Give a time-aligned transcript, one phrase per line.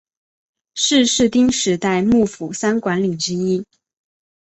[0.73, 3.63] 是室町时代幕府三管领之一。